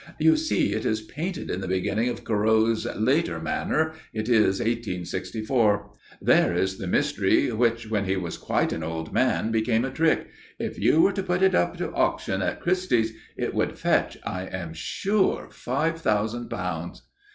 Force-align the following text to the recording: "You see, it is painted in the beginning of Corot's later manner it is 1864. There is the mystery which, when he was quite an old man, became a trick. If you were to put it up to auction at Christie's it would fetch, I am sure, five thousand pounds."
"You 0.17 0.35
see, 0.35 0.73
it 0.73 0.83
is 0.83 1.03
painted 1.03 1.51
in 1.51 1.61
the 1.61 1.67
beginning 1.67 2.09
of 2.09 2.23
Corot's 2.23 2.87
later 2.95 3.39
manner 3.39 3.91
it 4.13 4.27
is 4.29 4.59
1864. 4.59 5.91
There 6.19 6.55
is 6.55 6.79
the 6.79 6.87
mystery 6.87 7.51
which, 7.51 7.87
when 7.87 8.05
he 8.05 8.17
was 8.17 8.35
quite 8.35 8.73
an 8.73 8.81
old 8.81 9.13
man, 9.13 9.51
became 9.51 9.85
a 9.85 9.91
trick. 9.91 10.27
If 10.57 10.79
you 10.79 11.01
were 11.03 11.13
to 11.13 11.21
put 11.21 11.43
it 11.43 11.53
up 11.53 11.77
to 11.77 11.91
auction 11.91 12.41
at 12.41 12.61
Christie's 12.61 13.13
it 13.37 13.53
would 13.53 13.77
fetch, 13.77 14.17
I 14.25 14.47
am 14.47 14.73
sure, 14.73 15.49
five 15.51 16.01
thousand 16.01 16.49
pounds." 16.49 17.03